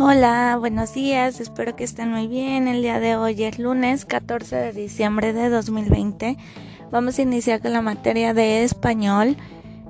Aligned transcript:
Hola, 0.00 0.56
buenos 0.60 0.94
días, 0.94 1.40
espero 1.40 1.74
que 1.74 1.82
estén 1.82 2.12
muy 2.12 2.28
bien. 2.28 2.68
El 2.68 2.82
día 2.82 3.00
de 3.00 3.16
hoy 3.16 3.42
es 3.42 3.58
lunes 3.58 4.04
14 4.04 4.54
de 4.54 4.72
diciembre 4.72 5.32
de 5.32 5.48
2020. 5.48 6.36
Vamos 6.92 7.18
a 7.18 7.22
iniciar 7.22 7.60
con 7.60 7.72
la 7.72 7.82
materia 7.82 8.32
de 8.32 8.62
español. 8.62 9.36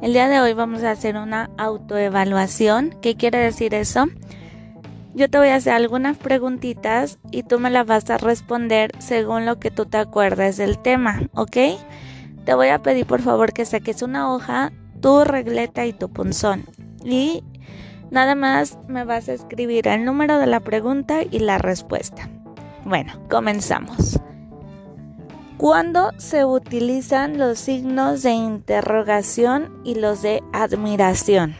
El 0.00 0.14
día 0.14 0.30
de 0.30 0.40
hoy 0.40 0.54
vamos 0.54 0.82
a 0.82 0.92
hacer 0.92 1.18
una 1.18 1.50
autoevaluación. 1.58 2.96
¿Qué 3.02 3.16
quiere 3.16 3.36
decir 3.36 3.74
eso? 3.74 4.06
Yo 5.12 5.28
te 5.28 5.36
voy 5.36 5.48
a 5.48 5.56
hacer 5.56 5.74
algunas 5.74 6.16
preguntitas 6.16 7.18
y 7.30 7.42
tú 7.42 7.60
me 7.60 7.68
las 7.68 7.84
vas 7.84 8.08
a 8.08 8.16
responder 8.16 8.92
según 9.00 9.44
lo 9.44 9.60
que 9.60 9.70
tú 9.70 9.84
te 9.84 9.98
acuerdes 9.98 10.56
del 10.56 10.78
tema, 10.78 11.20
¿ok? 11.34 11.58
Te 12.46 12.54
voy 12.54 12.68
a 12.68 12.78
pedir 12.78 13.04
por 13.04 13.20
favor 13.20 13.52
que 13.52 13.66
saques 13.66 14.00
una 14.00 14.32
hoja, 14.32 14.72
tu 15.02 15.22
regleta 15.24 15.84
y 15.84 15.92
tu 15.92 16.08
punzón. 16.08 16.64
Y 17.04 17.44
Nada 18.10 18.34
más 18.34 18.78
me 18.88 19.04
vas 19.04 19.28
a 19.28 19.34
escribir 19.34 19.86
el 19.86 20.04
número 20.04 20.38
de 20.38 20.46
la 20.46 20.60
pregunta 20.60 21.22
y 21.22 21.40
la 21.40 21.58
respuesta. 21.58 22.28
Bueno, 22.84 23.12
comenzamos. 23.28 24.18
¿Cuándo 25.58 26.12
se 26.16 26.44
utilizan 26.44 27.36
los 27.36 27.58
signos 27.58 28.22
de 28.22 28.30
interrogación 28.30 29.80
y 29.84 29.96
los 29.96 30.22
de 30.22 30.42
admiración? 30.52 31.56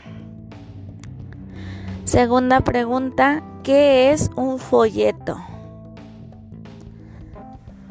Segunda 2.05 2.61
pregunta, 2.61 3.43
¿qué 3.63 4.13
es 4.13 4.31
un 4.37 4.59
folleto? 4.59 5.37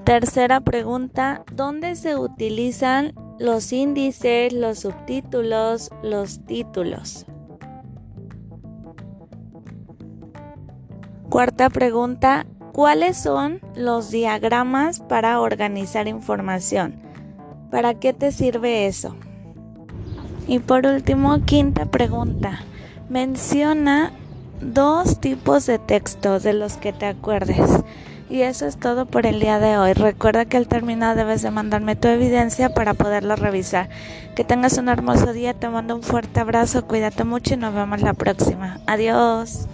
Tercera 0.05 0.61
pregunta, 0.61 1.43
¿dónde 1.51 1.95
se 1.95 2.15
utilizan 2.15 3.13
los 3.37 3.71
índices, 3.73 4.53
los 4.53 4.79
subtítulos, 4.79 5.91
los 6.01 6.43
títulos? 6.45 7.27
Cuarta 11.29 11.69
pregunta, 11.69 12.45
¿cuáles 12.71 13.17
son 13.17 13.59
los 13.75 14.11
diagramas 14.11 15.01
para 15.01 15.41
organizar 15.41 16.07
información? 16.07 16.95
¿Para 17.69 17.95
qué 17.95 18.13
te 18.13 18.31
sirve 18.31 18.87
eso? 18.87 19.13
Y 20.47 20.59
por 20.59 20.85
último, 20.85 21.43
quinta 21.43 21.85
pregunta, 21.85 22.61
menciona 23.09 24.13
dos 24.61 25.19
tipos 25.19 25.65
de 25.65 25.79
texto 25.79 26.39
de 26.39 26.53
los 26.53 26.77
que 26.77 26.93
te 26.93 27.07
acuerdes. 27.07 27.83
Y 28.29 28.41
eso 28.41 28.65
es 28.65 28.77
todo 28.77 29.05
por 29.05 29.25
el 29.25 29.41
día 29.41 29.59
de 29.59 29.77
hoy. 29.77 29.93
Recuerda 29.93 30.45
que 30.45 30.55
al 30.55 30.69
terminar 30.69 31.17
debes 31.17 31.41
de 31.41 31.51
mandarme 31.51 31.97
tu 31.97 32.07
evidencia 32.07 32.73
para 32.73 32.93
poderlo 32.93 33.35
revisar. 33.35 33.89
Que 34.35 34.45
tengas 34.45 34.77
un 34.77 34.87
hermoso 34.87 35.33
día, 35.33 35.53
te 35.53 35.67
mando 35.67 35.95
un 35.95 36.03
fuerte 36.03 36.39
abrazo, 36.39 36.85
cuídate 36.85 37.25
mucho 37.25 37.53
y 37.53 37.57
nos 37.57 37.73
vemos 37.73 38.01
la 38.01 38.13
próxima. 38.13 38.79
Adiós. 38.85 39.67